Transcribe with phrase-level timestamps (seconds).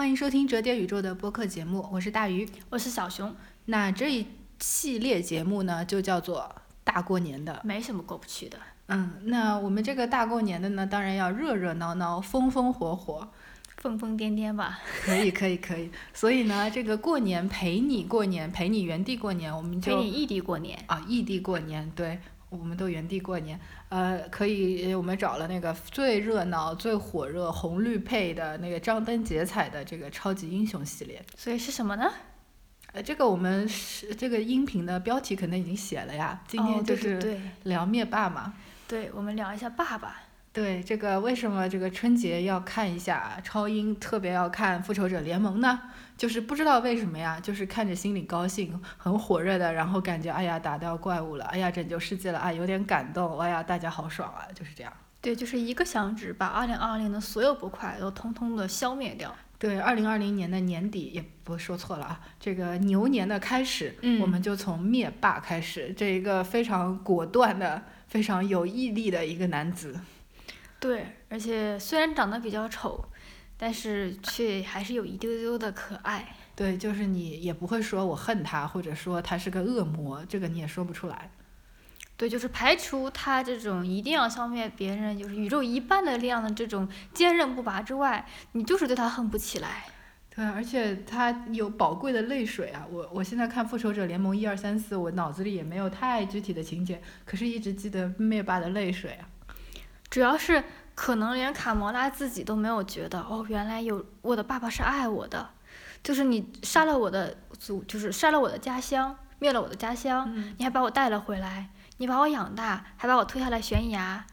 [0.00, 2.48] 欢迎收听折叠宇宙的播客节目，我是大鱼。
[2.70, 3.36] 我是小熊。
[3.66, 4.26] 那这一
[4.58, 6.50] 系列节目呢，就叫做
[6.82, 8.58] 大过年的，没什么过不去的。
[8.86, 13.28] 嗯，那我们这个大过年的呢，当然要热热闹闹、风风火火、
[13.76, 14.80] 疯疯癫癫吧。
[15.04, 15.90] 可以，可以，可以。
[16.14, 22.18] 所以呢，这个过年陪你过年，陪你原地过年，我们就陪你异地过年啊，异地过年，对，
[22.50, 23.58] 我们都原地过年。
[23.88, 31.24] 呃，可以，我们找了那个最热闹、最火热、红绿配的那个张灯结彩的这个超级英雄系列。
[31.36, 32.12] 所以是什么呢？
[32.92, 36.42] 呃，这个我们是这个音频的标题可能已经写了呀。
[36.46, 38.54] 今天就是聊灭霸嘛。
[38.86, 40.22] 对，我们聊一下爸爸。
[40.52, 45.80] 对，这个为什么这个春节要看一下超英，特别要看复仇者联盟呢？
[46.16, 54.92] 就是不知道为什么呀，就是看着心里高兴，很火热的，然后感觉哎呀打掉怪物了，哎呀拯救世界了，啊有点感动，哎呀大家好爽啊，就是这样。
[55.20, 59.32] 对，就是一个响指把二零二零的所有不快都通通的消灭掉。
[59.56, 67.80] 对，二零二零年的年底也不说错了啊，这个牛年的开始，我们就从灭霸开始，这一个非常果断的。
[68.10, 69.94] 非常有毅力的一个男子，
[70.80, 73.04] 对，而且虽然长得比较丑，
[73.56, 76.34] 但是却还是有一丢丢的可爱。
[76.56, 81.30] 对，就是你也不会说我恨他，或者说他是个恶魔，这个你也说不出来。
[82.16, 89.84] 对，就是排除他这种一定要消灭别人，就是宇宙一半的力量的这种坚韧不拔之外，你就是对他恨不起来。
[90.34, 92.86] 对，而且他有宝贵的泪水啊！
[92.90, 99.28] 我我现在看《复仇者联盟》一二三四，我脑子里也没有太具体的情节，可是一直记得灭霸的泪水啊。
[100.10, 100.62] 主要是
[100.94, 105.50] 可能连卡魔拉自己都没有觉得，哦，原来有我的爸爸是爱我的，
[106.02, 114.26] 就是你杀了我的祖，就是杀了我的家乡，灭了我的家乡，你还把我带了回来，你把我养大，还把我推下来悬崖，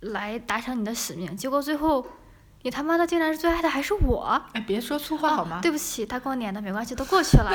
[0.00, 2.06] 来达成你的使命，结果最后。
[2.66, 4.42] 你他妈的竟然是最爱的还是我？
[4.54, 5.60] 哎，别说粗话好吗？
[5.60, 7.52] 对不起，大过年的没关系，都过去了。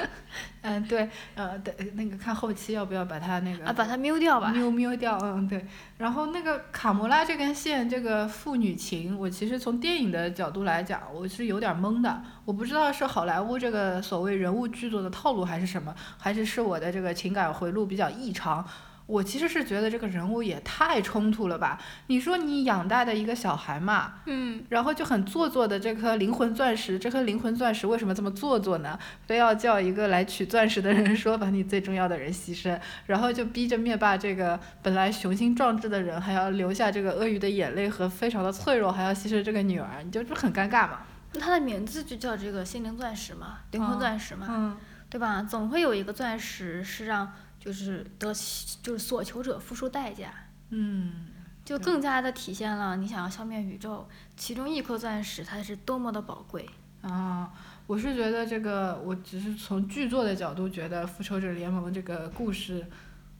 [0.62, 4.52] 嗯，对，呃，对，那个看后期要不要把它那个啊，把它瞄掉吧。
[4.52, 5.66] 瞄瞄掉，嗯，对。
[5.98, 12.22] 然后那个卡魔拉这根线，这个父女情，我其实从电影的角度来讲，我是有点懵的。
[12.44, 18.64] 我不知道是好莱坞这个所谓人物剧作的套路还是什么，还是是我的这个情感回路比较异常。
[19.06, 21.78] 我其实是觉得这个人物也太冲突了吧？
[22.06, 28.98] 你说你养大的一个小孩嘛，嗯，然后就很做作的这颗灵魂钻石，这颗灵魂钻石为什么这么做作呢？
[29.26, 41.00] 非要叫一个来取钻石的人说把你最重要的人牺牲，然后就逼着灭霸这个本来雄心壮志的人还要留下这个鳄鱼的眼泪和非常的脆弱，还要牺牲这个女儿，你就不很尴尬嘛？
[41.34, 44.78] 那他的名字就叫这个心灵钻石嘛，灵魂钻石嘛，
[45.10, 45.42] 对吧？
[45.42, 47.30] 总会有一个钻石是让。
[47.64, 48.34] 就是得，
[48.82, 50.32] 就是所求者付出代价，
[50.70, 51.28] 嗯，
[51.64, 56.68] 就更加的体现了你想要消灭宇宙，其中一颗钻石它是多么的宝贵
[57.02, 57.52] 啊！
[57.86, 62.84] 我是觉得这个，我只是从剧作的角度觉得《复仇者联盟》这个故事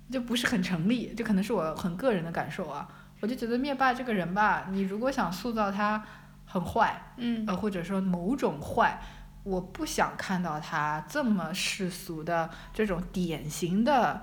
[0.09, 2.89] 就不是很成立，这可能是我很个人的感受啊。
[3.19, 6.01] 我就觉得灭霸这个人吧，你如果想塑造他
[6.47, 9.03] 很坏，嗯，呃，或者说某种坏。
[9.45, 14.23] 我不想看到他这么世俗的这种典型的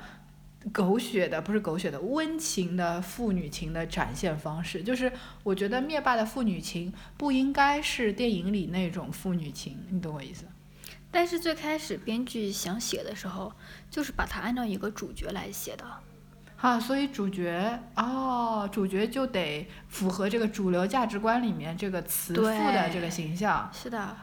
[0.72, 4.82] 狗血的，不是狗血的温情的父女情的展现方式。
[4.82, 5.12] 就是
[5.44, 10.46] 我觉得灭霸的父女情不应该是电影里那种父女情，你懂我意思？
[11.12, 13.52] 但是最开始编剧想写的时候，
[13.90, 15.86] 就是把它按照一个主角来写的。
[16.58, 23.70] 啊，所以主角哦，主角就得符合这个主流价值观里面这个慈父的这个形象。
[23.74, 24.16] 是的。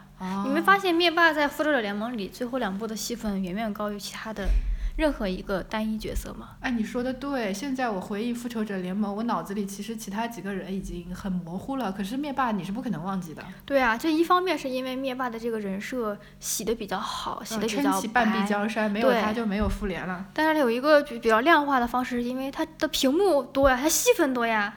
[0.45, 4.49] 你没发现灭霸在复仇者联盟里最后两部的戏份远远高于其他的
[4.97, 6.57] 任何一个单一角色吗？
[6.61, 7.53] 哎，你说的对。
[7.53, 11.93] 现在我回忆复仇者联盟，我脑子里其实其他几个人已经很模糊了。
[11.93, 13.45] 可是灭霸你是不可能忘记的。
[13.67, 20.25] 对啊，这一方面是因为灭霸的这个人设洗的比较好，洗的比较撑起半壁江山，没有他就没有复联了。
[20.33, 24.75] 但是有一个比较量化的方式，因为他的屏幕多呀，他戏份多呀，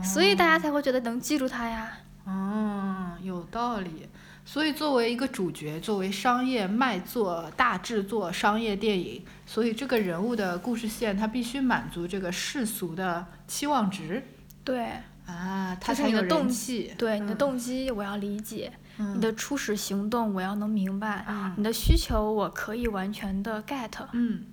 [0.00, 1.90] 所以大家才会觉得能记住他呀。
[2.24, 4.08] 哦，有道理。
[4.48, 14.22] 所以，作为一个主角，作为商业卖座、大制作商业电影，所以这个人物的故事线，他必须满足这个世俗的期望值。
[14.62, 14.92] 对。
[15.26, 16.94] 啊，他才有动机。
[16.96, 21.24] 对你的动机，我要理解；你的初始行动，我要能明白；
[21.56, 23.90] 你的需求，我可以完全的 get。
[24.12, 24.44] 嗯。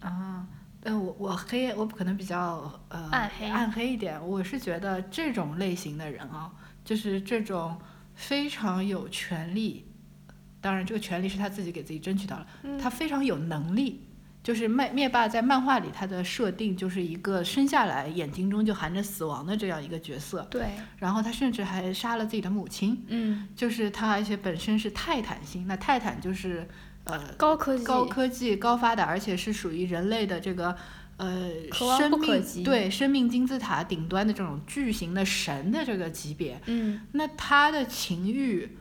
[0.00, 0.46] 啊，
[0.84, 4.18] 呃，我我黑，我可能比较呃暗黑暗黑一点。
[4.26, 6.50] 我是觉得这种类型的人啊，
[6.82, 7.78] 就是这种。
[8.22, 9.84] 非常有权利，
[10.60, 12.46] 当然这个权利是他自己给自己争取到了。
[12.80, 14.06] 他非常有能力，
[14.44, 20.66] 就是灭灭霸在漫画里他的设定就是一个生下来眼睛中就含着死亡的这样一个角色，对，
[20.98, 26.68] 然后他甚至还杀了自己的母亲，嗯，就是他而且本身是泰坦星，那泰坦就是
[27.04, 30.76] 呃高科技，高科技高发达，而且是属于人类的这个
[31.18, 38.76] 呃生命对生命金字塔顶端的这种巨型的神的这个级别，嗯，那他的情欲，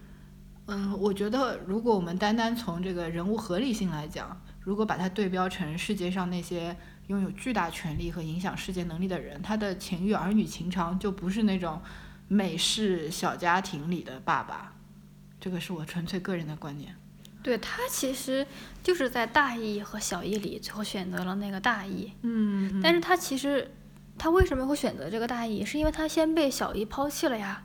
[0.65, 6.75] 嗯，我觉得如果我们单单从这个人物合理性来讲，如果把它对标成世界上那些
[7.07, 11.81] 拥有巨大权力和影响世界能力的人，他的情欲儿女情长就不是那种
[12.27, 14.73] 美式小家庭里的爸爸，
[15.39, 16.95] 这个是我纯粹个人的观点。
[17.41, 18.45] 对他其实
[18.83, 22.11] 就是在大义和小义里，最后选择了那个大义。
[22.21, 23.71] 嗯，但是他其实
[24.17, 25.65] 他为什么会选择这个大义？
[25.65, 27.63] 是因为他先被小义抛弃了呀，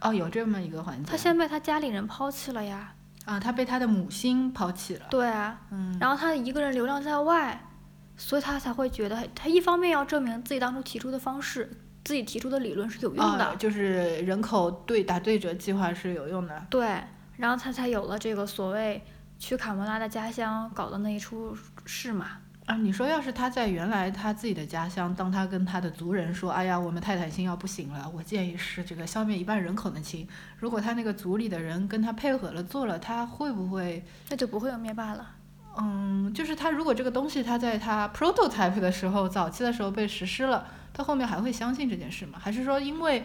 [0.00, 1.10] 哦，有这么一个环节。
[1.10, 2.92] 他先被他家里人抛弃了呀。
[3.24, 5.06] 啊，他被他的母亲抛弃了。
[5.10, 7.60] 对啊，嗯，然后他一个人流浪在外，
[8.16, 11.68] 所以他才会觉得，他一方面要证明自己当初提出的方式，
[12.04, 16.66] 自己提出的理论是有用的，啊，就是人口对打对折计划是有用的。
[16.70, 17.02] 对，
[17.36, 19.02] 然后他才有了这个所谓
[19.38, 22.26] 去卡莫拉的家乡搞的那一出事嘛。
[22.66, 30.26] 啊，你说要是他在原来他自己的家乡，当他跟他的族人说：“哎呀，我们泰坦星要不行了，我建议是这个消灭一半人口的亲。”
[30.58, 34.04] 如果他那个族里的人跟他配合了做了，他会不会？
[34.30, 35.30] 那就不会有灭霸了。
[35.78, 42.36] 嗯，就是他如果这个东西他在他 prototype 的时候，早期的时候被实施了，他后面还会相信这件事吗？
[42.42, 43.24] 还是说因为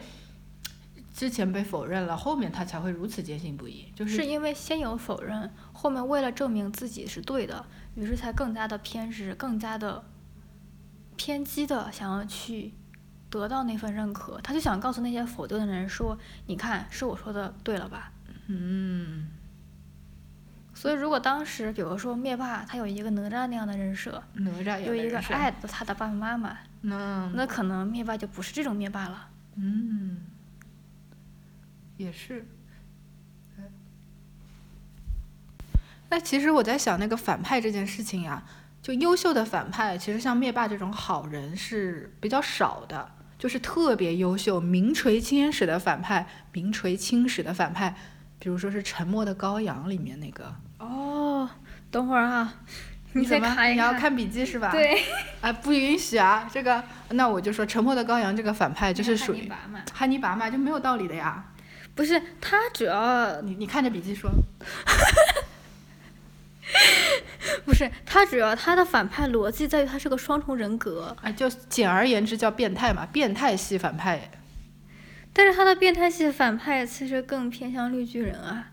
[1.13, 3.91] 之前被否认了，后面他才会如此坚信不疑？
[3.95, 7.65] 就是是因为先有否认，后面为了证明自己是对的，
[7.95, 10.03] 于是才更加的偏执，更加的
[11.17, 12.73] 偏激的想要去
[13.29, 14.39] 得到那份认可。
[14.41, 16.17] 他就想告诉那些否定的人说
[16.47, 18.11] ：“你看，是我说的对了吧
[18.47, 19.27] 嗯，？”
[20.73, 29.27] 所以，如果当时，比如说灭霸他有一个哪吒那样的人设，哪吒有一个爱着他的爸爸妈妈，那那可能灭霸就不是这种灭霸了。
[29.57, 30.25] 嗯，
[32.01, 32.45] 也是。
[36.09, 38.43] 那其实我在想那个反派这件事情呀，
[38.81, 43.09] 就优秀的反派，其实像灭霸这种好人是比较少的，
[43.39, 47.95] 就是特别优秀、名垂青史的反派，名垂青史的反派，
[48.39, 50.53] 比如说是《沉默的羔羊》里面那个。
[50.79, 51.49] 哦，
[51.89, 52.55] 等会儿啊，
[53.13, 53.71] 你再怎么看。
[53.71, 54.69] 你要看笔记是吧？
[54.75, 55.01] 对，
[55.39, 56.49] 啊，不允许啊！
[56.51, 59.49] 这个，那我就说《沉默的羔羊》这个反派就是属于
[59.93, 61.45] 汉尼拔嘛，就没有道理的呀。
[61.95, 64.29] 不是他主要你你看着笔记说。
[67.65, 74.31] 不是他主要他的反派逻辑在于他是个双重人格，啊，就简而言之叫变态嘛，变态系反派。
[75.33, 78.69] 但是他的变态系反派其实更偏向绿巨人啊。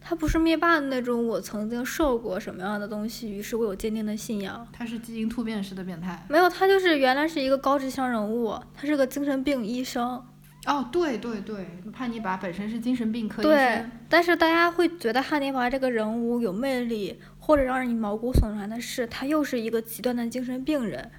[0.00, 4.66] 他不是灭霸的那种，我曾经受过什么样的东西，于是我有坚定的信仰。
[4.72, 6.24] 他是基因突变式的变态。
[6.28, 10.24] 没有，他就是原来是一个高智商人物，他是个精神病医生。
[10.66, 21.10] 哦，对对对，汉尼拔本身是精神病科医对生。，但是大家会觉得汉尼拔这个人物有魅力，或者让人毛骨悚然的是，他又是一个极端的精神病人。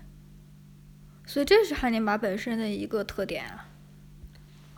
[1.26, 3.68] 所以这是汉尼拔本身的一个特点啊。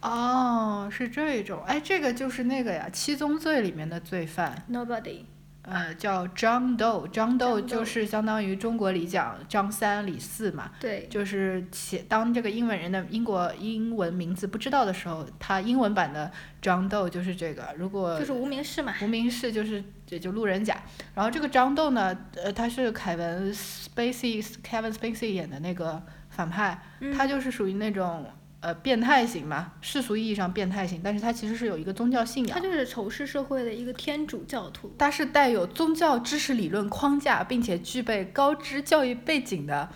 [0.02, 5.26] 哦，是这种，哎，这个就是那个呀，《七宗罪》里面的罪犯，Nobody，
[5.64, 16.30] 呃，叫张豆，张豆就是相当于中国里讲张三李四嘛，对，就是写当这个英文人的英国英文名字不知道的时候，他英文版的
[16.62, 17.74] 张豆就是这个。
[17.78, 18.94] 如果就是无名氏嘛。
[19.02, 20.78] 无名氏就是也就路人甲，
[21.16, 27.14] 然后这个张豆呢，呃，他是凯文 Spacey Kevin Spacey 演的那个反派，嗯。
[27.14, 28.26] 他就是属于那种
[28.64, 34.96] 呃变态型嘛，世俗意义上变态型，但是他其实是有一个宗教信仰，他就是仇视社会的一个天主教徒。
[34.98, 39.90] 他是带有宗教知识理论框架，并且具备高知教育背景的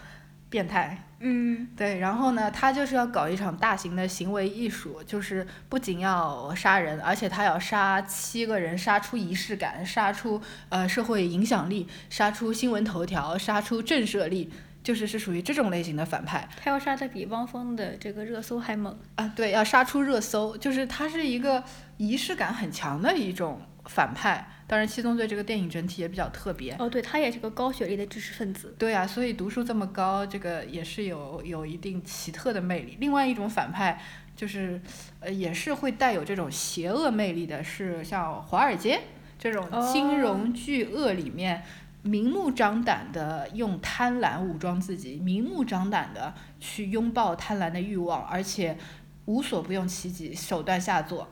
[0.50, 1.06] 变态。
[1.20, 14.52] 嗯，对，然后呢，他就是要搞一场大型的行为艺术，就是不仅要杀人，而且他要杀七个人，杀出仪式感，杀出呃社会影响力，杀出新闻头条，杀出震慑力，
[14.88, 18.98] 就是是属于这种类型的反派他要杀的比汪峰的这个热搜还猛。
[19.16, 19.34] 啊。
[19.36, 21.62] 对，要杀出热搜，就是他是一个
[21.98, 24.48] 仪式感很强的一种反派。
[24.66, 26.74] 当然，《七宗罪》这个电影整体也比较特别。
[26.80, 28.74] 哦，对他也是个高学历的知识分子。
[28.80, 32.96] 对啊，所以读书这么高，这个也是有有一定奇特的魅力。
[33.02, 34.02] 另外一种反派
[34.38, 34.82] 就是，
[35.20, 39.02] 呃，也是会带有这种邪恶魅力的，是像华尔街
[39.38, 41.62] 这种金融巨鳄里面，
[42.08, 48.78] 明目张胆的用贪婪武装自己，明目张胆的去拥抱贪婪的欲望，而且
[49.26, 51.28] 无所不用其极，手段下作，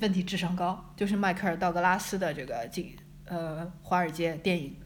[0.00, 2.94] 问题智商高，就是迈克尔道格拉斯的这个金
[3.26, 4.76] 呃华尔街电影。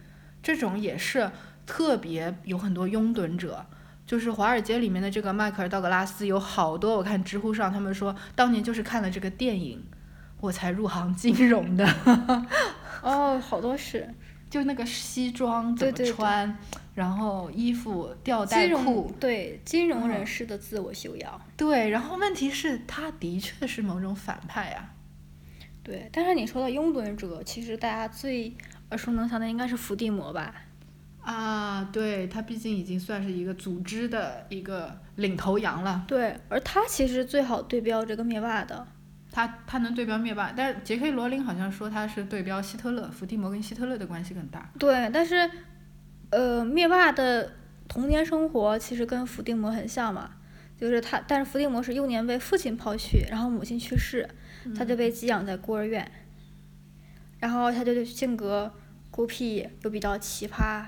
[0.42, 1.30] 这种也是
[1.66, 3.66] 特别有很多拥趸者。
[4.06, 9.85] 就是《华尔街》里面的这个迈克尔·道格拉斯有好多，我看知乎上他们说，当年就是看了这个电影，
[10.40, 11.87] 我才入行金融的。
[13.02, 14.12] 哦，好多是，
[14.50, 16.59] 就那个西装怎么对对对穿，
[16.95, 21.40] 然后衣服吊带裤，对金融人嗯士的自我修养。
[21.57, 24.90] 对，然后问题是他的确是某种反派啊。
[25.83, 28.52] 对，但是你说的拥趸者，其实大家最
[28.90, 30.52] 耳熟能详的应该是伏地魔吧？
[31.23, 38.87] 啊，对他毕竟已经算是一个组织的一个领头羊了，对，而他其实最好对标这个灭霸的。
[39.30, 44.70] 他他能对标灭霸，但是杰克·罗琳好像说他是对标希特勒，伏地魔跟希特勒的关系更大。
[44.78, 45.50] 对，但是，
[46.30, 47.52] 呃，灭霸的
[47.88, 50.32] 童年生活其实跟伏地魔很像嘛，
[50.76, 54.28] 就是他，但是伏地魔是幼年被父亲抛弃，然后母亲去世，
[54.76, 56.10] 他就被寄养在孤儿院，
[57.38, 58.72] 然后他就性格
[59.10, 60.84] 孤僻又比较奇葩，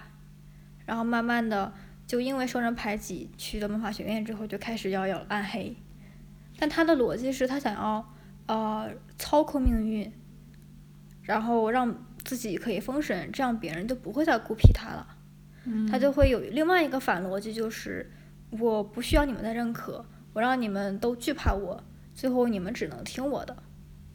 [0.84, 1.72] 然后慢慢的
[2.06, 5.76] 就因为受人排挤，去了魔法学院之后就开始要要暗黑，
[6.58, 8.12] 但他的逻辑是他想要
[8.46, 10.12] 呃操控命运，
[11.22, 11.94] 然后让
[12.25, 15.06] 自己可以封神，这样别人就不会再孤僻他了。
[15.88, 18.11] 他就会有另外一个反逻辑，就是
[18.50, 21.80] 我不需要你们的认可，我让你们都惧怕我，
[22.14, 23.56] 最后你们只能听我的。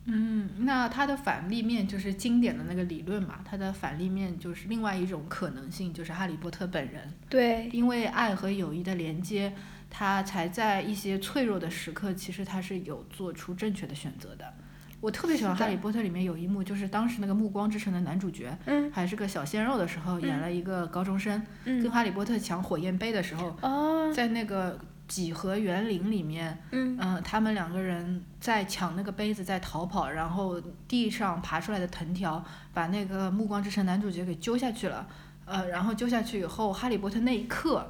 [0.10, 9.54] 嗯，那它的反立面就是经典的那个理论嘛，它的反立面就是另外一种可能性，就是哈利波特本人，对，因为爱和友谊的连接，
[9.90, 14.54] 他才在一些脆弱的时刻，其实他是有做出正确的选择的。
[15.00, 18.92] 我特别喜欢《哈利波特》里面有一幕，就是当时那个《暮光之城》的男主角嗯。
[18.92, 26.98] 还是个小鲜肉的时候，演了一个高中生，跟嗯，哈利波特抢火焰杯的时候，哦，在那个几何园林里面，嗯。
[27.00, 35.08] 嗯、他们两个人在抢那个杯子，在逃跑，然后地上爬出来的藤条把那个暮光之城男主角给揪下去了，
[35.46, 37.88] 呃，然后揪下去以后，哈利波特那一刻，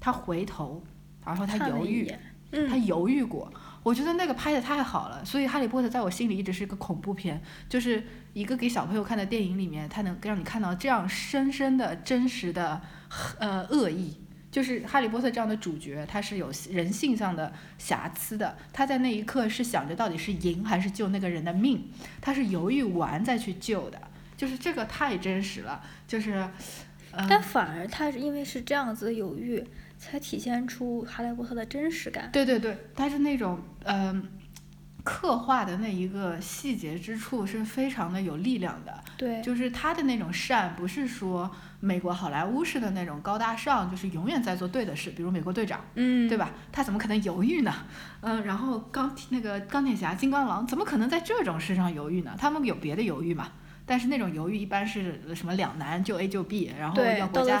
[0.00, 0.82] 他回头，
[1.30, 2.06] 然后他犹豫，
[2.50, 3.52] 他嗯，犹豫过。
[3.82, 12.80] 我觉得那个拍的太好了，所以《哈利波特》在我心里一直是一个恐怖片，就是一个给小朋友看的电影里面，它能让你看到这样深深的、真实的
[13.38, 14.18] 呃恶意。
[14.50, 18.56] 就是哈利波特这样的主角，他是有人性上的瑕疵的。
[18.72, 21.88] 他在那一刻是想着到底是赢还是救那个人的命，
[22.20, 24.00] 他是犹豫完再去救的。
[24.36, 26.32] 就是这个太真实了，就是，
[27.12, 29.64] 呃，但反而他是因为是这样子的犹豫，
[30.00, 32.30] 才体现出哈利波特的真实感。
[32.32, 34.26] 对对对，他是那种嗯、
[35.04, 38.98] 刻画的那一个细节之处是非常的有力量的。
[39.18, 46.38] 对，就是他的那种善，不是说美国好莱坞式的那种高大上，就是永远在做对的事，比如美国队长，嗯，对？
[46.38, 46.50] 吧？
[46.72, 47.72] 他怎么可能犹豫呢？
[48.22, 52.34] 嗯，然后钢铁那个钢铁侠、金刚狼怎么可能在这种事上犹豫呢？
[52.38, 53.48] 他们有别的犹豫嘛？
[53.90, 57.60] 但是那种犹豫一般是什么两难，就 A 就 B，然后要，国家。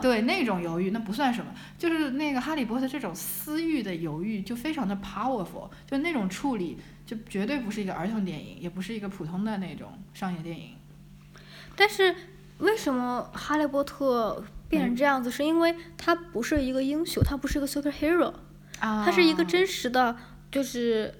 [0.00, 10.70] 对那种犹豫，那不算什么，就是那个哈利波特这种私欲的犹豫就非常的 powerful，就那种处理就绝对不是一个儿童电影，也不是一个普通的那种商业电影。
[11.76, 12.16] 但是
[12.60, 15.30] 为什么哈利波特变成这样子？
[15.30, 18.32] 是因为他不是一个英雄，他不是一个 superhero，
[18.80, 20.16] 啊，他是一个真实的，
[20.50, 21.14] 就是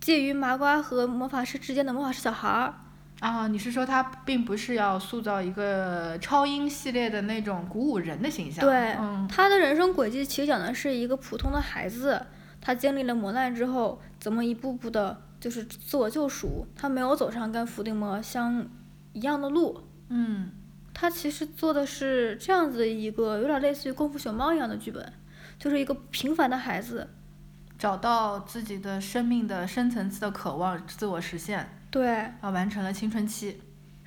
[0.00, 2.74] 介于麻瓜和魔法师之间的魔法师小孩儿。
[3.20, 8.64] 啊，你是说他并不是要塑造一个超英系列的那种鼓舞人的形象？
[8.64, 12.24] 对嗯，他的人生轨迹其实讲的是一个普通的孩子，
[12.60, 16.64] 他经历了磨难之后，怎么一步步的，就是自我救赎。
[16.76, 18.64] 他没有走上跟伏地魔相
[19.12, 20.52] 一样的路，嗯，
[20.94, 25.12] 他其实做的是这样子一个有点类似于《功夫熊猫》一样的剧本，
[25.58, 27.08] 就是一个平凡的孩子。
[27.76, 32.08] 找到自己的生命的深层次的渴望，自我实现，对，
[32.40, 33.60] 啊，完成了青春期，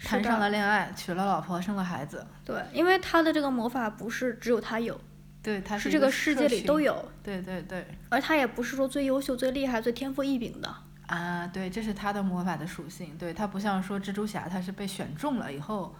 [0.03, 2.25] 谈上了恋爱，娶了老婆，生了孩子。
[2.45, 4.99] 对，因为他的这个魔法不是只有他有，
[5.41, 6.61] 对，他是这个世界里。
[6.61, 7.85] 都有，对对对。
[8.09, 10.73] 而他也不是说最优秀、最厉害、最天赋异禀的。
[11.07, 13.17] 啊，对，这是他的魔法的属性。
[13.17, 15.93] 对他不像说蜘蛛侠，他是被选中了以后，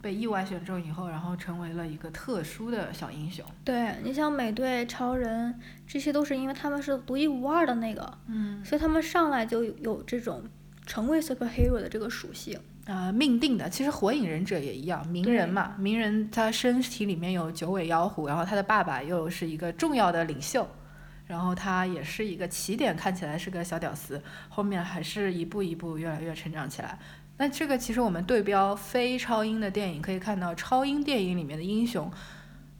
[0.00, 3.44] 被意外选中以后，然后成为了一个特殊的小英雄。
[3.64, 10.42] 对你像美队、超人，这些都是因为他们是独一无二的那个，嗯，所以他们上来就有有这种
[10.88, 12.58] 成为 superhero 的这个属性。
[12.86, 13.68] 呃，命定的。
[13.68, 20.66] 其实火影忍者也一样，鸣人嘛，鸣人他身体里面有九尾妖狐，然后他的爸爸又是一个重要的领袖。
[21.26, 24.18] 然后他也是一个起点看起来是个小屌丝，
[24.48, 26.98] 后面还是一步一步越来越成长起来。
[27.36, 32.10] 那这个其实我们对标非超英的电影，可以看到超英电影里面的英雄，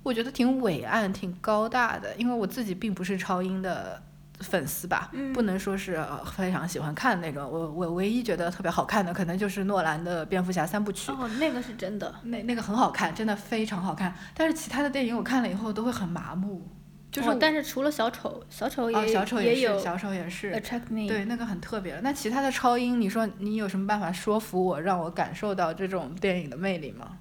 [0.03, 2.17] 我觉得挺伟岸、挺高大的。
[2.17, 4.03] 因为我自己并不是超英的
[4.41, 7.49] 粉丝吧，嗯不能说是呃非常喜欢看那种。
[7.51, 11.11] 我我唯一觉得特别好看的，可能就是诺兰的蝙蝠侠三部曲。
[11.11, 12.15] 哦，那个是真的。
[12.25, 14.15] 那那个很好看，真的非常好看。
[14.35, 16.67] 但是其他的电影我看了以后都会很麻木，
[17.11, 21.09] 就是、哦但是除了小丑，小丑也、哦，小丑是，也有小丑也是，attract me。
[21.09, 21.99] 对，那个很特别。
[22.01, 27.19] 那其他的超英，你说你有什么办法说服我，让我感受到这种电影的魅力吗？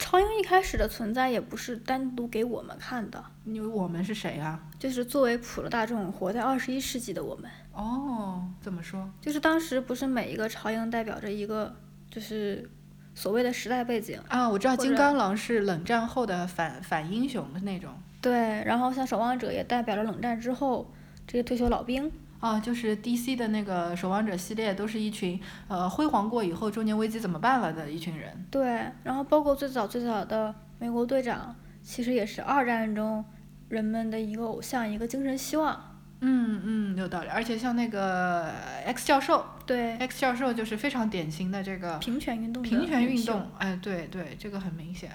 [0.00, 4.58] 超英一开始的存在也不是单独给我们看的，因为我们是谁啊？
[4.78, 9.08] 就是作为普罗大众活在二十一世纪的我们，哦，怎么说？
[9.20, 11.76] 就是当时不是每一个超英代表着一个
[12.10, 12.68] 就是
[13.14, 17.92] 所谓的时代背景，啊，我知道金刚狼是冷战后的反反英雄的那种。
[18.22, 18.32] 对，
[18.64, 20.90] 然后像守望者也代表了冷战之后
[21.26, 28.46] 这些退休老兵，啊，就是 DC 的那个守望者系列，都是一群呃辉煌过以后中年危机怎么办了的一群人。
[28.50, 33.24] 对，然后包括最早最早的美国队长，其实也是二战中
[33.68, 35.98] 人们的一个偶像，一个精神希望。
[36.22, 37.28] 嗯嗯，有道理。
[37.28, 38.50] 而且像那个
[38.84, 43.50] X 教授对，，X 教授就是非常典型的这个平权运动的平权运动。
[43.58, 45.10] 哎，对对，这个很明显。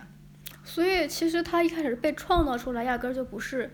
[0.64, 3.72] 所以其实他一开始被创造出来，压根儿就不是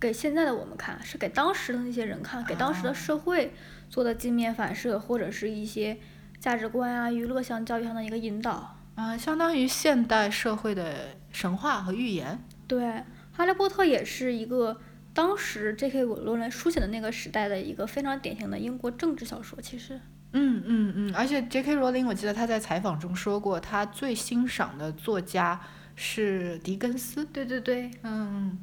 [0.00, 3.52] 给现在的我们看，是给当时的那些人看，给当时的啊社会
[3.90, 5.98] 做的镜面反射，或者是一些
[6.38, 8.76] 价值观啊、娱乐向、教育上的一个引导。
[8.94, 12.38] 啊、相当于现代社会的神话和预言。
[12.66, 12.84] 对，
[13.32, 14.78] 《哈利波特》也是一个
[15.14, 16.02] 当时 J.K.
[16.02, 19.58] 罗琳书写的那个时代的一个非常典型的英国政治小说。
[19.60, 19.98] 其实，
[20.32, 21.76] 嗯嗯嗯，而且 J.K.
[21.76, 25.58] 罗琳，我记得他在采访中说过，他最欣赏的作家
[25.96, 27.24] 是狄更斯。
[27.24, 28.58] 对对对，嗯，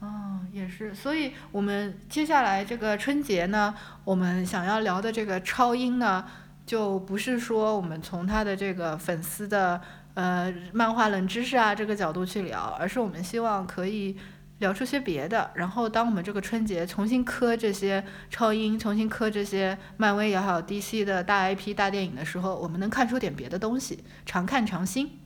[0.00, 6.24] 哦，也是，所以我们接下来这个春节呢，我们想要聊的这个超英呢，
[6.64, 9.78] 就不是说我们从他的这个粉丝的
[10.14, 14.16] 呃漫画冷知识啊这个角度去聊，而是我们希望可以
[14.60, 15.50] 聊出些别的。
[15.54, 25.19] 然后，当我们这个春节重新磕这些超英，重新磕这些漫威也好、DC 的大 IP 大电影的时候，我们能看出点别的东西，常看常新。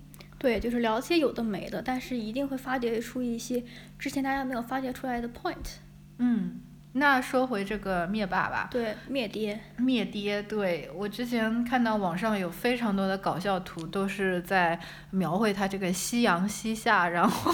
[0.44, 3.64] 对，就是聊些有的没的，但是一定会发掘出一些
[3.98, 5.78] 之前大家没有发掘出来的 point。
[6.18, 6.60] 嗯，
[6.92, 8.68] 那说回这个灭霸吧。
[8.70, 9.58] 对，灭爹。
[9.78, 14.78] 灭爹，对我之前看到网上有非常多的搞笑图，都是在
[15.12, 17.50] 描绘他这个夕阳西下，然后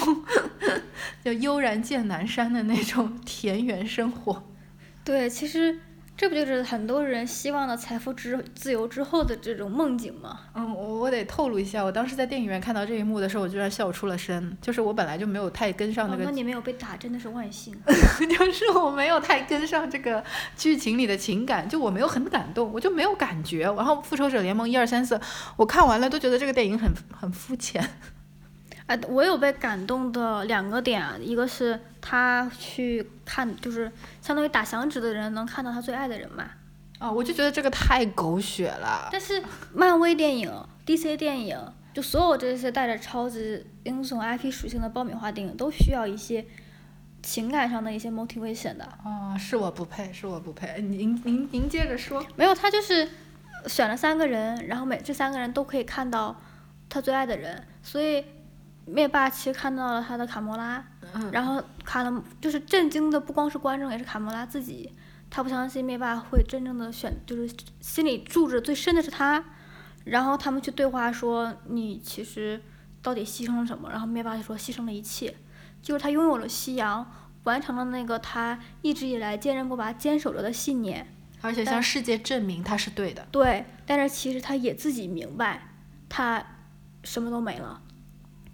[1.23, 4.51] 就悠然见南山的那种田园生活。
[5.05, 5.79] 对，其实
[6.21, 10.41] 这不就是很多人希望的财富之自由之后的这种梦境吗？
[10.53, 14.55] 嗯，我我得透露一下，我当时在电影院看到这一幕的时候，我居然笑出了声。
[14.61, 17.75] 就是我本来就没有太跟上那哦，个那你没有被打，真的是万幸。
[18.37, 20.23] 就是我没有太跟上这个
[20.55, 23.61] 剧情里的情感，就我没有很感动，我就没有感觉。
[23.63, 25.19] 然后《复仇者联盟》一二三四，
[25.55, 26.87] 我看完了都觉得这个电影很
[27.19, 27.83] 很肤浅。
[28.91, 33.89] 哎，我有被感动的两个点啊，一个是他去看，就是
[34.21, 36.43] 相当于打响指的人能看到他最爱的人嘛。
[36.99, 39.07] 啊、我就觉得这个太狗血了。
[39.09, 39.41] 但是
[39.73, 40.53] 漫威电影、
[40.85, 41.57] DC 电影，
[41.93, 46.45] 就所有这些带着超级英雄 IP 属性的爆米花电影，都需要一些
[47.23, 48.85] 情感上的一些 motivation 的。
[49.05, 50.81] 哦，是我不配，是我不配。
[50.81, 52.21] 您您您接着说。
[52.35, 53.07] 没有，他就是
[53.67, 56.35] 选了三个人，然后每这三个人都可以看到
[56.89, 58.23] 他最爱的人，所以
[58.91, 64.91] 灭霸其实看到了他的卡魔拉，嗯然后卡了就是震惊的不光是观众，也是卡魔拉自己，
[65.29, 69.43] 他不相信灭霸会真正的选，就是心里住着最深的是他，
[70.03, 72.61] 然后他们去对话说你其实
[73.01, 75.35] 到底牺牲了什么，然后灭霸就说牺牲了一切，
[75.81, 77.11] 就是他拥有了夕阳。
[77.43, 83.27] 完成了那个他一直以来坚韧不拔、坚守着的信念，而且向世界证明他是对的。
[83.31, 85.69] 对，但是其实他也自己明白，
[86.07, 86.45] 他
[87.03, 87.81] 什么都没了。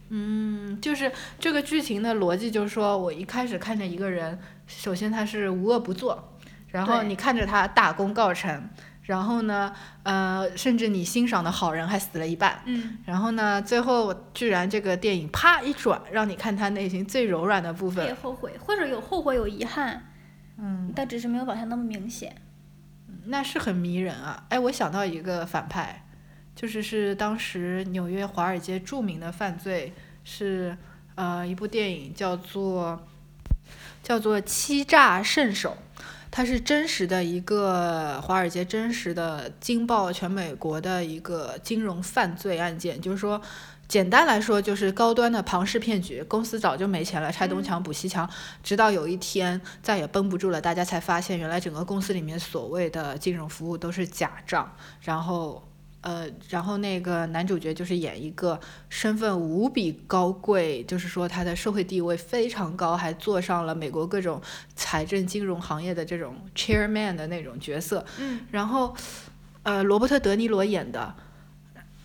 [0.09, 6.33] 嗯，就是这个剧情的逻辑，就是说我一开始看着一个人，首先他是无恶不作，
[6.69, 8.69] 然后你看着他大功告成，
[9.03, 18.23] 然后呢，呃，甚至你欣赏的好人还死了一半，嗯，然后呢，最后居然这个电影啪一转，让你看他内心最柔软的部分也分。
[18.23, 20.05] 后悔，或者有后悔有遗憾，
[20.57, 22.35] 嗯，但只是没有表现那么明显。
[23.25, 24.45] 那是很迷人啊！
[24.47, 26.06] 哎，我想到一个反派，
[26.57, 29.93] 就是是当时纽约华尔街著名的犯罪
[30.23, 30.75] 是
[31.13, 33.07] 呃一部电影叫做
[34.01, 35.77] 叫做《欺诈圣手》，
[36.31, 43.39] 它是真实的一个华尔街真实的惊爆全美国的一个金融犯罪案件，就是说。
[43.87, 46.21] 简单来说，就是高端的庞氏骗局。
[46.23, 48.29] 公司早就没钱了，拆东墙补西墙，
[48.61, 55.65] 直到有一天再也绷不住了，大家才发现，原来整个公司里面所谓的金融服务都是假账，然后，
[56.07, 64.41] 呃，然后那个男主角就是演一个身份无比高贵，就是说他的社会地位非常高，还坐上了美国各种
[64.73, 68.05] 财政金融行业的这种 chairman 的那种角色。
[68.19, 68.95] 嗯，然后，
[69.63, 71.13] 呃，罗伯特·德尼罗演的，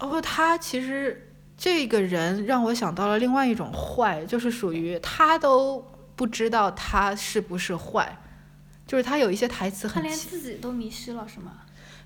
[0.00, 5.80] 然后他其实这个人让我想到了另外一种坏，就是属于他都
[6.16, 8.18] 不知道他是不是坏，
[8.84, 11.52] 就是他有一些台词很他连自己都迷失了，是吗？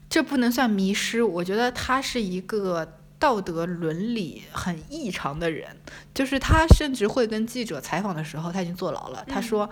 [0.09, 5.77] 这不能算迷失，我觉得他是一个道德伦理很异常的人，
[6.15, 9.25] 就是他甚至会跟记者采访的时候，他已经坐牢了。
[9.27, 9.71] 他嗯说：“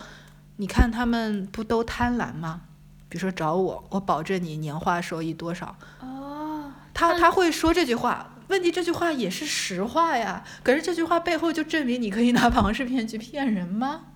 [0.56, 2.62] 你看他们不都贪婪吗？
[3.08, 5.76] 比如说找我，我保证你年化收益多少。
[6.00, 10.42] 哦，”他他会说这句话，问题这句话也是实话呀。
[10.62, 14.06] 可是这句话背后就证明你可以拿庞氏骗局骗人吗？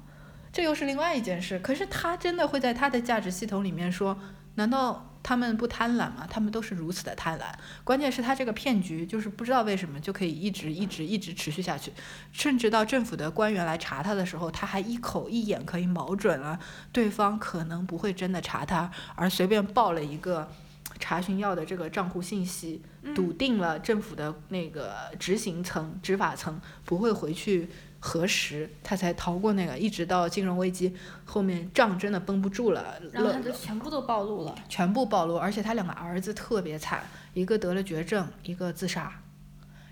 [0.52, 1.58] 这又是另外一件事。
[1.60, 4.18] 可是他真的会在他的价值系统里面说，
[4.54, 6.26] 难道他们不贪婪吗？
[6.26, 7.42] 他们都是如此的贪婪。
[7.84, 11.92] 关键是他这个骗局就是不知道为什么就可以一直一直一直持续下去，
[12.32, 16.58] 甚至到政府的官员来查他的时候，他还一口一眼可以瞄准了
[16.92, 20.50] 对方可能不会真的查他，而随便报了一个。
[21.00, 22.82] 查询要的这个账户信息，
[23.14, 27.68] 笃定了政府的那个执行层、执法层不会回去
[28.00, 34.54] 核实，他才逃过那个，一直到金融危机后面账真的绷不住了，然后他就全部都暴露了。
[34.68, 39.20] 全部暴露，而且他两个儿子特别惨，一个得了绝症，一个自杀，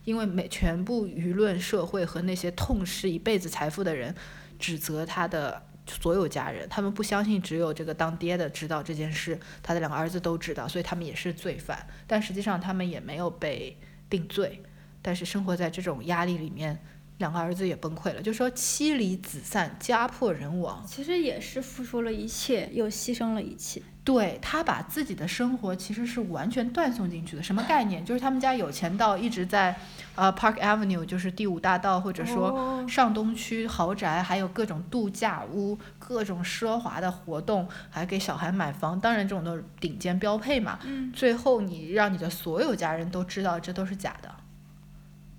[0.04, 4.14] 因为每全部舆论、社会和那些痛失一辈子财富的人，
[4.56, 13.76] 指责他的所有家人，他们不相信只有这个当爹的知道这件事，他的两个儿子都知道，所以他们也是罪犯，但实际上他们也没有被
[14.08, 14.62] 定罪，
[15.02, 16.80] 但是生活在这种压力里面。
[17.18, 23.82] 两个儿子也崩溃了，就说妻离子散，家破人亡，其实也是付出了一切，又牺牲了一切。
[24.04, 28.04] 对他把自己的生活其实是完全断送进去的，什么概念？
[28.04, 29.74] 就是他们家有钱到一直在
[30.14, 40.78] 呃 Park Avenue，就是第五大道，或者说哦上东区豪宅，还有各种度假屋，各种奢华的活动，还给小孩买房，当然这种都是顶尖标配嘛。
[40.84, 44.32] 嗯，最后你让你的所有家人都知道这都是假的，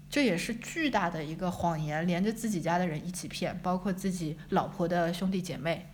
[0.10, 5.88] 这也是巨大的一个谎言，连着自己家的人一起骗，包括自己老婆的兄弟姐妹，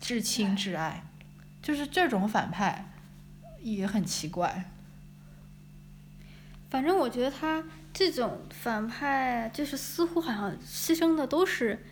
[0.00, 1.04] 至亲至爱，
[1.62, 2.92] 就是这种反派
[3.60, 4.70] 也很奇怪。
[6.70, 7.62] 反正我觉得他
[7.92, 11.84] 这种反派，就是似乎好像牺牲的都是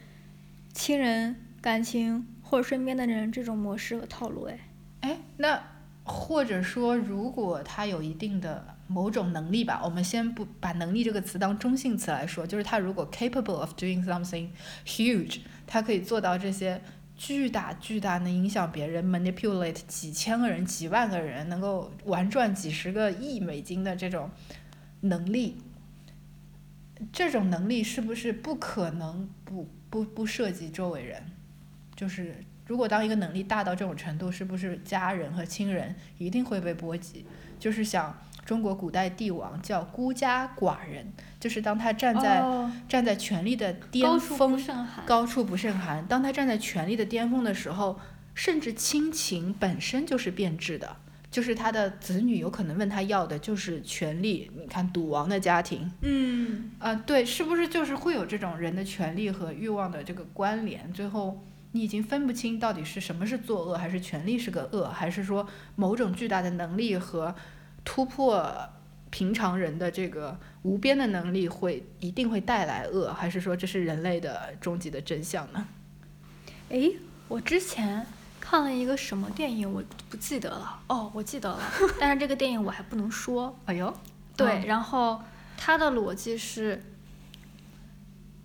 [0.72, 4.44] 亲人、感情或者身边的人这种模式和套路。
[4.44, 4.58] 哎，
[5.02, 5.62] 哎，那
[6.04, 14.48] 或者说，如果他有一定的某种能力吧，我们先不把“能力”这个词当中性词来说，就是他如果 capable of doing something
[14.86, 16.82] huge，他可以做到这些
[17.16, 24.30] 巨大巨大能影响别人，manipulate 几千个人、几万个人，能够玩转几十个亿美金的这种
[25.00, 25.56] 能力，
[27.12, 31.22] 这种能力是不是不可能不不不涉及周围人？
[31.96, 37.26] 就是如果当一个能力大到这种程度，是不是家人和亲人一定会被波及？
[37.58, 45.04] 就是想中国古代帝王叫孤家寡人，就是当他站在、哦、站在权力的巅高处不峰，胜寒。
[45.04, 46.06] 高处不胜寒。
[46.06, 48.00] 当他站在权力的巅峰的时候，
[48.32, 50.96] 甚至亲情本身就是变质的，
[51.30, 54.50] 就是他的子女有可能问他要的就是权力。
[54.58, 60.90] 你看赌王的家庭，嗯，啊，对，是不是就是会有这种人的权利和欲望的这个关联？
[60.94, 67.34] 最后你已经分不清到底是什么是作恶，还是权力是个恶，还是说某种巨大的能力和
[67.84, 68.68] 突破
[69.10, 75.66] 平常人的这个无边的能力会一定会带来恶，还是说这是人类的终极的真相呢？
[76.68, 76.96] 诶，
[77.28, 78.06] 我之前
[78.40, 80.80] 看了一个什么电影，我不记得了。
[80.88, 81.60] 哦，我记得了，
[82.00, 83.58] 但是这个电影我还不能说。
[83.66, 83.92] 哎呦，
[84.36, 85.20] 对，嗯然后
[85.56, 86.82] 他的逻辑是，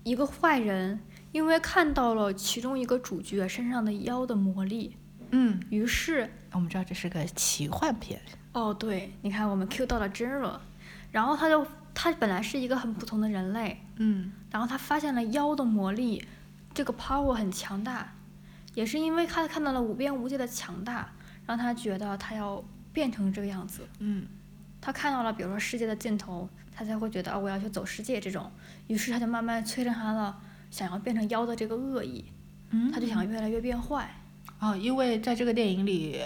[0.04, 1.00] 一个坏人
[1.32, 4.96] 因为看到了其中一个主角身上的妖的魔力，
[5.32, 8.22] 嗯，于是，我们知道这是个奇幻片，
[8.54, 10.62] 哦，对，你看我们 Q 到了真了，
[11.12, 14.32] 然后他就他本来是一个很普通的人类，嗯。
[14.50, 16.26] 然后他发现了妖的魔力，
[16.74, 18.13] 这个 power 很强大，
[18.74, 21.12] 也是因为他看到了无边无界的强大，
[21.46, 22.63] 让他觉得他要
[22.94, 23.88] 变成这个样子。
[24.00, 24.26] 嗯。
[24.80, 28.50] 他看到了，比如说世界的尽头，他才会觉得啊、我要去走世界这种，
[28.88, 32.25] 于是他就慢慢催生他了想要变成妖的这个恶意，
[32.69, 34.10] 嗯，他就想越来越变坏。
[34.60, 36.19] 哦，因为在这个电影里，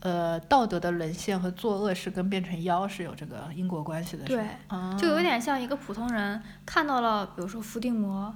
[0.00, 4.46] 呃，道德的沦陷和作恶是跟变成妖是有这个因果关系的，是对
[4.98, 8.34] 就有点像一个普通人看到了，比如说伏地魔，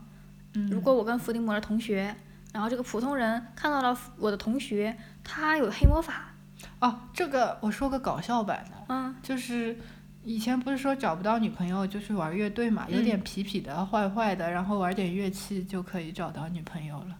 [0.54, 2.16] 嗯如果我跟伏地魔是同学，
[2.54, 6.32] 然后这个普通人看到了我的同学，他有黑魔法，
[6.80, 9.76] 哦，这个我说个搞笑版的，嗯，就是
[10.24, 17.18] 以前不是说找不到女朋友就去玩乐队嘛，有点痞痞的、坏坏的，然后玩点乐器就可以找到女朋友了。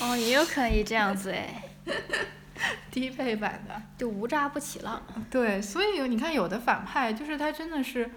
[0.00, 1.62] 哦，也有可以这样子哎，
[2.90, 3.82] 低配版的。
[3.96, 5.02] 就无渣不起浪。
[5.30, 8.10] 对，所以你看，有的反派就是他真的是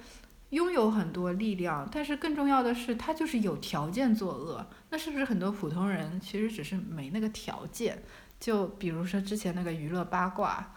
[0.49, 4.65] 拥有很多力量，但是更重要的是他就是有条件作恶。
[4.89, 8.03] 那是不是很多普通人其实只是没那个条件？
[8.39, 10.73] 就比如说之前那个娱乐八卦，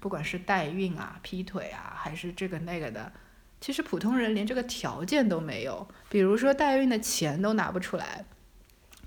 [0.00, 3.12] 不管是代孕啊、劈腿啊，还是这个那个的，
[3.60, 5.86] 其实普通人连这个条件都没有。
[6.08, 8.24] 比如说代孕的钱都拿不出来，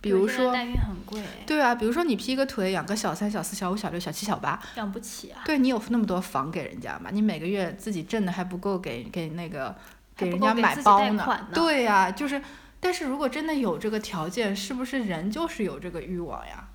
[0.02, 5.42] 比如说代孕很贵，对啊，比如说你劈个腿养个小三、小四、小五、小六、小七、小八，养不起啊。
[5.46, 7.10] 对你有那么多房给人家吗？
[7.12, 9.76] 你每个月自己挣的还不够给给那个
[10.16, 12.42] 给人家买包呢呢对呀、就是，
[12.80, 16.70] 但是如果真的有这个条件，是不是人就是有这个欲望呀？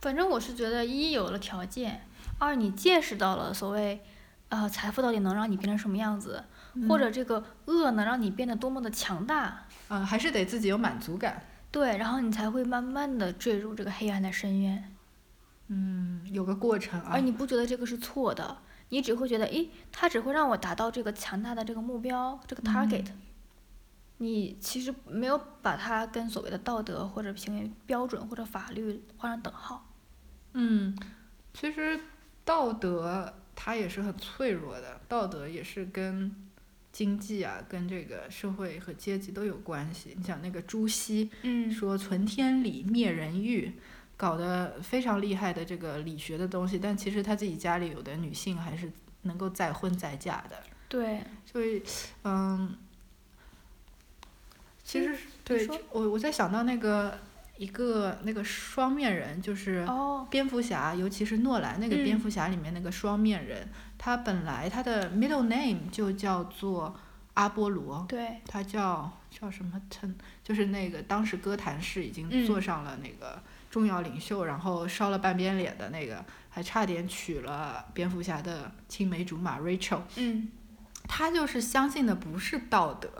[0.00, 2.06] 反正我是觉得，一有了条件，
[2.40, 4.02] 二你见识到了所谓，
[4.48, 6.42] 呃，财富到底能让你变成什么样子，
[6.88, 14.96] 或者这个恶能让你变得多么的强大，嗯，还是得自己有满足感，对，然后你才会慢慢的坠入这个黑暗的深渊，
[15.68, 17.20] 嗯，有个过程啊而。
[17.20, 18.56] 你不觉得这个是错的，
[18.88, 23.06] 你只会觉得，诶，它只会让我达到这个强大的这个目标，这个 target，、
[24.16, 29.86] 你其实没有把它跟所谓的道德或者行为标准或者法律画上等号。
[30.54, 30.98] 嗯，
[31.54, 32.00] 其实
[32.50, 36.34] 道德它也是很脆弱的，道德也是跟
[36.90, 40.16] 经济啊、跟这个社会和阶级都有关系。
[40.18, 43.72] 你想那个朱熹，嗯说存天理，灭人欲，
[44.16, 48.90] 搞得非常厉害的这个理学的东西，但其实他自己家里有的女性还是
[49.22, 51.80] 能够再婚再嫁的，对，所以，
[52.24, 52.76] 嗯，
[54.82, 57.16] 其实对说我我在想到那个
[57.60, 63.68] 一个那个双面人，就是哦，蝙蝠侠，尤其是诺兰那个蝙嗯蝠侠里面那个双面人，
[63.98, 66.98] 他本来他的 middle name 就叫做
[67.34, 70.14] 阿波罗，对，他叫叫什么称？
[70.42, 73.38] 就是那个当时哥谭市已经嗯坐上了那个
[73.70, 80.00] 重要领袖，然后烧了半边脸的那个，还差点娶了蝙蝠侠的青梅竹马 Rachel。
[80.16, 80.48] 嗯，
[81.06, 83.10] 他就是相信的不是道德，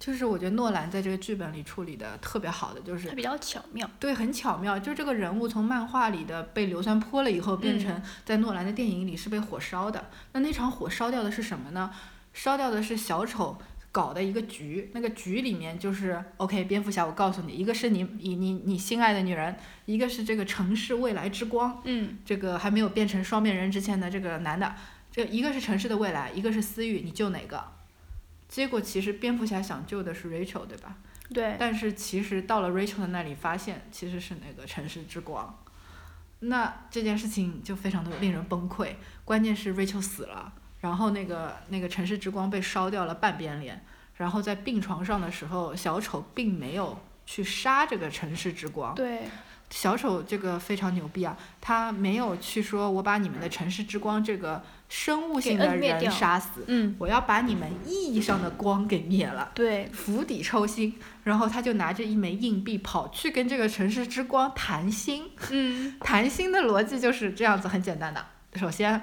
[0.00, 3.88] 就是我觉得诺兰在这个剧本里处理的特别好的，就是他比较巧妙。
[4.00, 10.08] 对，很巧妙，就这个人物从漫画里的被硫酸泼了以后，变嗯成在诺兰的电影里是被火烧的。
[10.32, 11.90] 那那场火烧掉的是什么呢？
[12.32, 13.58] 烧掉的是小丑
[13.92, 24.74] 搞的一个局，那个局里面就是 OK，蝙蝠侠，我告诉你，一个是你你你你心爱的女人，一个是这个城市未来之光，嗯，这个还没有变成双面人之前的这个男的，
[25.12, 27.62] 这一个是城市的未来，一个是私欲，你救哪个？
[28.50, 30.96] 结果其实蝙蝠侠想救的是 Rachel，对吧？
[31.32, 35.62] 对，但是其实到了 Rachel 的那里，发现其实是那个城市之光。
[36.40, 38.96] 那这件事情就非常的令人崩溃。
[39.24, 43.84] 关键是 Rachel 死了，然后那个那个城市之光被烧掉了半边脸，
[44.16, 48.94] 然后在病床上的时候，小丑并没有去杀这个城市之光。
[48.96, 49.28] 对，
[49.70, 59.52] 小丑这个非常牛逼啊，他没有去说我把你们的城市之光这个生物性的人杀死，嗯，我要把你们意义上的光给灭了。
[59.54, 60.92] 对，釜底抽薪，
[61.24, 65.30] 然后他就拿着一枚硬币跑去跟这个城市之光谈心。
[65.50, 68.26] 嗯， 谈心的逻辑就是这样子，很简单的。
[68.56, 69.00] 首先，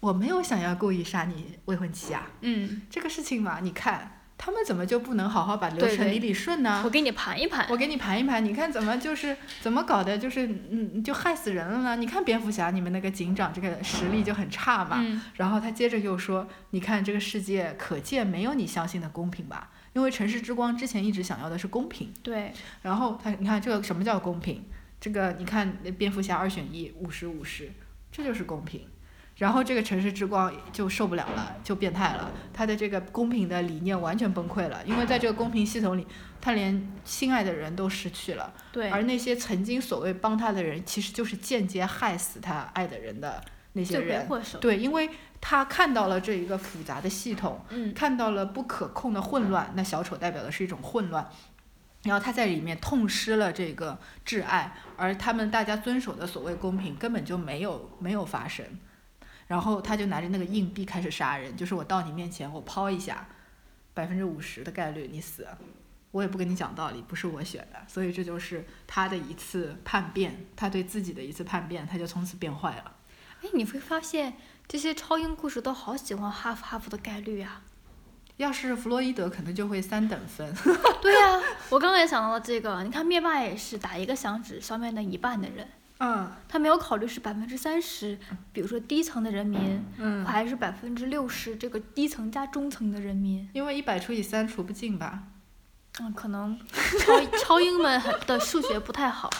[0.00, 6.82] 我没有想要故意杀你未婚妻啊，嗯，这个事情嘛，你看他们怎么就不能好好把流程理理顺呢？
[6.84, 7.64] 我给你盘一盘。
[7.70, 11.94] 我给你盘一盘，你看怎么就是怎么搞的，就是嗯，就害死人了呢？
[11.94, 14.96] 你看蝙蝠侠，你们那个警长这个实力就很差嘛。
[14.98, 19.70] 嗯，然后他接着又说：“你看这个世界，可见没有你相信的公平吧？
[19.92, 22.12] 因为城市之光之前一直想要的是公平。
[22.24, 22.52] 对，
[22.82, 24.64] 然后他，你看这个什么叫公平？
[25.00, 27.70] 这个你看蝙蝠侠二选一，五十五十，
[28.10, 28.88] 这就是公平。
[29.42, 36.06] 然后这个城市之光就受不了了，就变态了，他的这个公平的理念完全崩溃了，因为在这个公平系统里，
[36.40, 38.54] 他连心爱的人都失去了。
[38.70, 44.28] 对，而那些曾经所谓帮他的人，其实就是间接害死他爱的人的那些人。
[44.60, 51.28] 对，因为他看到了这一个复杂的系统，嗯，看到了不可控的混乱，那小丑代表的是一种混乱。
[52.04, 58.64] 然后他在里面痛失了这个挚爱，而他们大家遵守的所谓公平根本就没有没有发生。
[59.46, 63.26] 然后他就拿着那个硬币开始杀人，就是我到你面前，我抛一下，
[63.94, 65.46] 百分之五十的概率你死，
[66.10, 72.96] 我也不跟你讲道理，不是我选的，所以这就是他的一次叛变，他对自己的一次叛变，他就从此变坏了。
[73.42, 74.34] 哎，你会发现
[74.68, 77.62] 这些超英故事都好喜欢哈弗哈弗的概率啊。
[78.38, 80.52] 要是弗洛伊德，可能就会三等分。
[81.02, 82.82] 对呀、我刚刚也想到了这个。
[82.82, 85.68] 你看灭霸也是打一个响指消灭那一半的人。
[86.04, 88.18] 嗯他没有考虑是百分之三十，
[88.52, 93.48] 比如说低层的人民，嗯，还是百分之六十这个低层加中层的人民。
[93.52, 95.22] 因为一百除以三除不尽吧。
[96.00, 96.58] 嗯，可能
[96.98, 99.30] 超 超英们的数学不太好。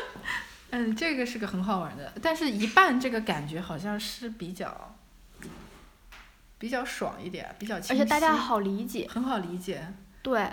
[0.70, 4.94] 嗯，这个是个很好玩的，但是一半这个感觉好像是比较
[6.58, 9.08] 比较爽一点，比较而且大家好理解。
[9.10, 9.94] 很好理解。
[10.20, 10.46] 对，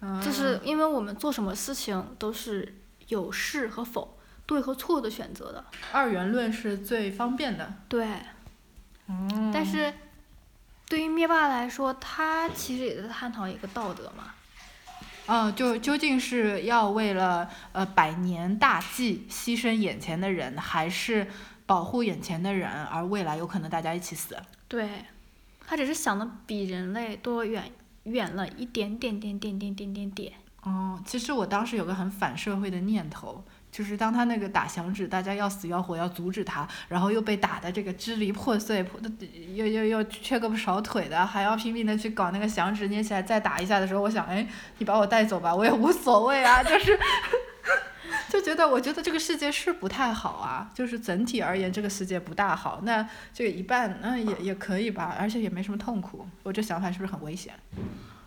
[0.00, 4.18] 嗯、就是因为我们做什么事情都是有是和否、
[4.50, 5.64] 对和错的选择的。
[5.92, 7.72] 二元论是最方便的。
[7.88, 8.04] 对，
[9.06, 9.94] 嗯但是
[10.88, 14.34] 对于灭霸来说，他其实也在探讨一个道德嘛。
[15.26, 21.28] 嗯，就究竟是要为了呃百年大计牺牲眼前的人，还是
[21.64, 24.36] 保护眼前的人，而未来有可能大家一起死？
[24.66, 25.04] 对，
[25.64, 27.70] 他只是想的比人类多远
[28.02, 30.32] 远了一点点点点点点点点。
[30.62, 39.00] 哦，其实我当时有个很反社会的念头，就是当他那个打响指，大家要死要活要阻止他，然后又被打的这个支离破碎，破
[39.54, 44.46] 又又又缺胳膊少腿的，还要拼命的去搞那个响指捏起来再打一下的时候，我想，哎，
[44.78, 46.98] 你把我带走吧，我也无所谓啊，就是。
[48.28, 52.80] 就觉得，我觉得这个世界是不太好啊，就是整体而言，这个世界不大好。
[52.84, 56.26] 那这个一半，嗯，也也可以吧，而且也没什么痛苦。
[56.44, 57.54] 我这想法是不是很危险？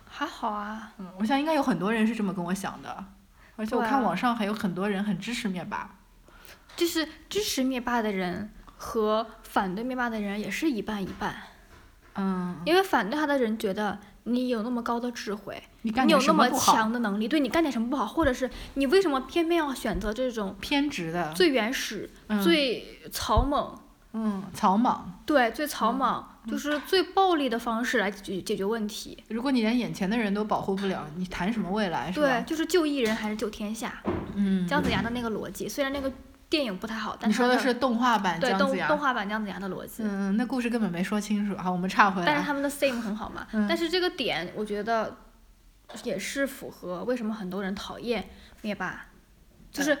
[0.06, 3.04] 还好啊，嗯，我想应该有很多人是这么跟我想的，
[3.56, 5.90] 而且我看网上还有很多人很支持灭霸。
[6.76, 11.36] 就是支持灭霸的人和反对灭霸的人也是一半一半。
[12.16, 16.48] 嗯，因为反对他的人觉得你有那么高的智慧，你干你有那么？
[16.50, 23.80] 强的能力，对你干点什么不好，或者是你为什么偏偏要选择这种偏执的，最原始、嗯最草莽，
[24.12, 25.20] 嗯草莽。
[25.26, 29.22] 对，最草嗯莽，就是最暴力的方式来解决解决问题。
[29.28, 34.02] 如果你连眼前的人都保护不了，你谈什么未来是对，就是救一人还是救天下，
[34.34, 35.68] 嗯，姜子牙的那个逻辑。
[35.68, 36.12] 虽然那个
[36.48, 38.86] 电影不太好，但它的你说的是动画版对姜子牙。
[38.86, 40.02] 动动画版姜子牙的逻辑。
[40.04, 41.56] 嗯，那故事根本没说清楚。
[41.56, 42.26] 好，我们岔回来。
[42.26, 43.46] 但是他们的 same 很好嘛。
[43.52, 45.16] 嗯但是这个点，我觉得
[46.02, 48.28] 也是符合为什么很多人讨厌
[48.62, 49.06] 灭霸，
[49.72, 50.00] 就是好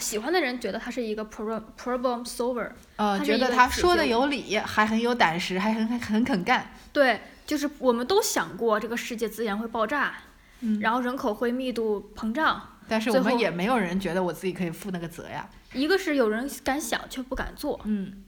[0.00, 6.72] 喜欢的人觉得他是一个 problem problem solver，呃，他觉得他说的有理，还很有胆识，还很很很肯干。
[6.92, 10.14] 对，就是我们都想过这个世界资源会爆炸，
[10.60, 12.60] 嗯，然后人口会密度膨胀。
[12.88, 15.48] 但是我们也没有人觉得我自己可以负那个责呀。
[15.74, 18.24] 一个是有人敢想却不敢做，嗯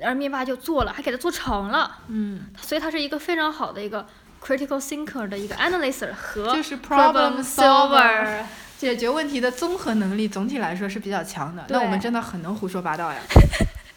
[0.00, 4.06] 而灭霸就做了，还给他做成了，嗯，所以他是一个非常好的一个
[4.42, 8.42] critical thinker 的一个 analyst 和 problem solver。
[8.78, 13.20] 解决问题的综合能力总体来说是比较强的，那我们真的很能胡说八道呀。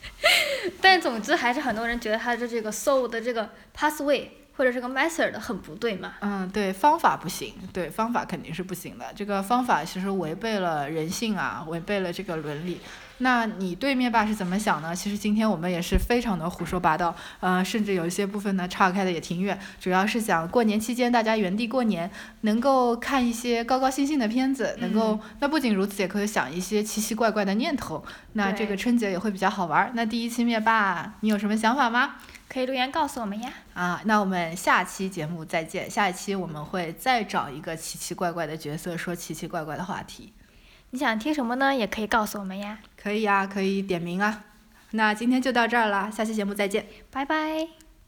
[0.81, 4.25] 但总之还是很多人觉得他的这个 soul 的这个 pathway
[4.57, 6.15] 或者这个 method 很不对嘛。
[6.21, 9.05] 嗯，对，方法不行，对，方法肯定是不行的。
[9.15, 12.79] 这个方法其实违背了人性啊，违背了这个伦理。
[13.21, 14.95] 那你对灭霸是怎么想呢？
[14.95, 19.59] 其实今天我们也是非常的胡说八道，呃，甚至有一些部分呢岔开的也挺远。
[19.79, 22.09] 主要是想过年期间大家原地过年，
[22.41, 28.03] 能够看一些高高兴兴的片子，能够、那不仅如此，也可以想一些奇奇怪怪的念头。
[28.33, 29.91] 那这个春节也会比较好玩儿。
[29.93, 32.15] 那第一期灭霸，你有什么想法吗？
[32.49, 33.53] 可以留言告诉我们呀。
[33.73, 35.89] 啊，那我们下期节目再见。
[35.89, 40.33] 下一期我们会再找一个奇奇怪怪的角色，说奇奇怪怪的话题。
[40.91, 41.73] 你想听什么呢？
[41.75, 42.79] 也可以告诉我们呀。
[43.01, 44.43] 可以呀、可以点名啊。
[44.91, 46.85] 那今天就到这儿了，下期节目再见。
[47.09, 47.80] 拜拜。